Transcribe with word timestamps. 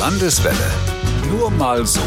Landeswelle. 0.00 0.56
Nur 1.28 1.50
mal 1.50 1.86
so. 1.86 2.00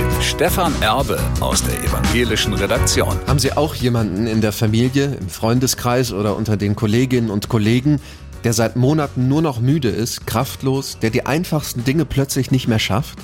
Mit 0.00 0.24
Stefan 0.24 0.72
Erbe 0.80 1.20
aus 1.40 1.62
der 1.62 1.78
evangelischen 1.84 2.54
Redaktion. 2.54 3.18
Haben 3.26 3.38
Sie 3.38 3.52
auch 3.52 3.74
jemanden 3.74 4.26
in 4.26 4.40
der 4.40 4.52
Familie, 4.52 5.14
im 5.20 5.28
Freundeskreis 5.28 6.14
oder 6.14 6.36
unter 6.36 6.56
den 6.56 6.74
Kolleginnen 6.74 7.28
und 7.28 7.50
Kollegen, 7.50 8.00
der 8.44 8.54
seit 8.54 8.76
Monaten 8.76 9.28
nur 9.28 9.42
noch 9.42 9.60
müde 9.60 9.90
ist, 9.90 10.26
kraftlos, 10.26 11.00
der 11.02 11.10
die 11.10 11.26
einfachsten 11.26 11.84
Dinge 11.84 12.06
plötzlich 12.06 12.50
nicht 12.50 12.66
mehr 12.66 12.78
schafft? 12.78 13.18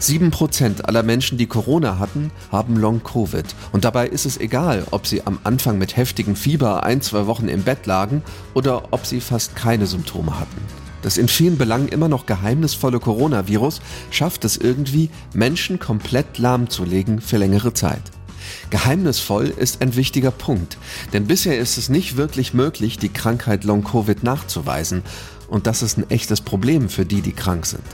Sieben 0.00 0.32
Prozent 0.32 0.86
aller 0.86 1.04
Menschen, 1.04 1.38
die 1.38 1.46
Corona 1.46 2.00
hatten, 2.00 2.32
haben 2.50 2.76
Long-Covid. 2.76 3.46
Und 3.70 3.84
dabei 3.84 4.08
ist 4.08 4.26
es 4.26 4.38
egal, 4.38 4.84
ob 4.90 5.06
sie 5.06 5.24
am 5.24 5.38
Anfang 5.44 5.78
mit 5.78 5.96
heftigem 5.96 6.34
Fieber 6.34 6.82
ein, 6.82 7.02
zwei 7.02 7.28
Wochen 7.28 7.46
im 7.46 7.62
Bett 7.62 7.86
lagen 7.86 8.24
oder 8.54 8.92
ob 8.92 9.06
sie 9.06 9.20
fast 9.20 9.54
keine 9.54 9.86
Symptome 9.86 10.40
hatten. 10.40 10.77
Das 11.02 11.16
in 11.16 11.28
vielen 11.28 11.58
Belangen 11.58 11.88
immer 11.88 12.08
noch 12.08 12.26
geheimnisvolle 12.26 13.00
Coronavirus 13.00 13.80
schafft 14.10 14.44
es 14.44 14.56
irgendwie, 14.56 15.10
Menschen 15.32 15.78
komplett 15.78 16.38
lahmzulegen 16.38 17.20
für 17.20 17.36
längere 17.36 17.72
Zeit. 17.72 18.02
Geheimnisvoll 18.70 19.46
ist 19.46 19.82
ein 19.82 19.94
wichtiger 19.96 20.30
Punkt, 20.30 20.78
denn 21.12 21.26
bisher 21.26 21.58
ist 21.58 21.76
es 21.78 21.88
nicht 21.88 22.16
wirklich 22.16 22.54
möglich, 22.54 22.98
die 22.98 23.10
Krankheit 23.10 23.64
Long-Covid 23.64 24.22
nachzuweisen. 24.22 25.02
Und 25.48 25.66
das 25.66 25.82
ist 25.82 25.98
ein 25.98 26.10
echtes 26.10 26.40
Problem 26.40 26.88
für 26.88 27.04
die, 27.04 27.22
die 27.22 27.32
krank 27.32 27.66
sind. 27.66 27.84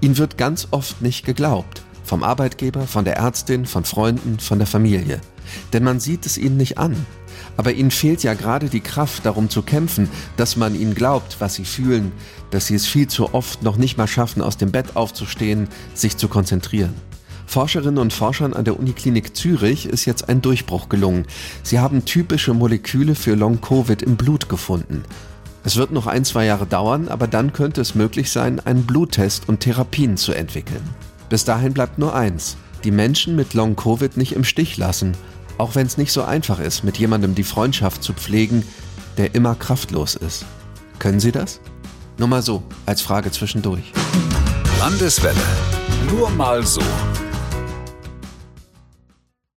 Ihnen 0.00 0.18
wird 0.18 0.38
ganz 0.38 0.68
oft 0.70 1.02
nicht 1.02 1.24
geglaubt. 1.24 1.82
Vom 2.08 2.22
Arbeitgeber, 2.22 2.86
von 2.86 3.04
der 3.04 3.18
Ärztin, 3.18 3.66
von 3.66 3.84
Freunden, 3.84 4.38
von 4.38 4.56
der 4.56 4.66
Familie. 4.66 5.20
Denn 5.74 5.84
man 5.84 6.00
sieht 6.00 6.24
es 6.24 6.38
ihnen 6.38 6.56
nicht 6.56 6.78
an. 6.78 6.96
Aber 7.58 7.72
ihnen 7.72 7.90
fehlt 7.90 8.22
ja 8.22 8.32
gerade 8.32 8.70
die 8.70 8.80
Kraft, 8.80 9.26
darum 9.26 9.50
zu 9.50 9.60
kämpfen, 9.60 10.08
dass 10.38 10.56
man 10.56 10.74
ihnen 10.74 10.94
glaubt, 10.94 11.36
was 11.38 11.56
sie 11.56 11.66
fühlen, 11.66 12.12
dass 12.50 12.66
sie 12.66 12.76
es 12.76 12.86
viel 12.86 13.08
zu 13.08 13.34
oft 13.34 13.62
noch 13.62 13.76
nicht 13.76 13.98
mal 13.98 14.06
schaffen, 14.06 14.40
aus 14.40 14.56
dem 14.56 14.72
Bett 14.72 14.96
aufzustehen, 14.96 15.68
sich 15.92 16.16
zu 16.16 16.28
konzentrieren. 16.28 16.94
Forscherinnen 17.46 17.98
und 17.98 18.14
Forschern 18.14 18.54
an 18.54 18.64
der 18.64 18.80
Uniklinik 18.80 19.36
Zürich 19.36 19.84
ist 19.84 20.06
jetzt 20.06 20.30
ein 20.30 20.40
Durchbruch 20.40 20.88
gelungen. 20.88 21.26
Sie 21.62 21.78
haben 21.78 22.06
typische 22.06 22.54
Moleküle 22.54 23.16
für 23.16 23.34
Long-Covid 23.34 24.00
im 24.00 24.16
Blut 24.16 24.48
gefunden. 24.48 25.02
Es 25.62 25.76
wird 25.76 25.90
noch 25.90 26.06
ein, 26.06 26.24
zwei 26.24 26.46
Jahre 26.46 26.64
dauern, 26.64 27.08
aber 27.08 27.26
dann 27.26 27.52
könnte 27.52 27.82
es 27.82 27.94
möglich 27.94 28.30
sein, 28.30 28.60
einen 28.60 28.86
Bluttest 28.86 29.46
und 29.46 29.60
Therapien 29.60 30.16
zu 30.16 30.32
entwickeln. 30.32 30.82
Bis 31.28 31.44
dahin 31.44 31.74
bleibt 31.74 31.98
nur 31.98 32.14
eins, 32.14 32.56
die 32.84 32.90
Menschen 32.90 33.36
mit 33.36 33.54
Long-Covid 33.54 34.16
nicht 34.16 34.32
im 34.32 34.44
Stich 34.44 34.76
lassen, 34.76 35.16
auch 35.58 35.74
wenn 35.74 35.86
es 35.86 35.98
nicht 35.98 36.12
so 36.12 36.22
einfach 36.22 36.60
ist, 36.60 36.84
mit 36.84 36.98
jemandem 36.98 37.34
die 37.34 37.44
Freundschaft 37.44 38.02
zu 38.02 38.12
pflegen, 38.12 38.64
der 39.16 39.34
immer 39.34 39.54
kraftlos 39.54 40.14
ist. 40.14 40.46
Können 40.98 41.20
Sie 41.20 41.32
das? 41.32 41.60
Nur 42.16 42.28
mal 42.28 42.42
so, 42.42 42.62
als 42.86 43.02
Frage 43.02 43.30
zwischendurch. 43.30 43.92
Landeswelle. 44.78 45.40
Nur 46.10 46.30
mal 46.30 46.64
so. 46.64 46.80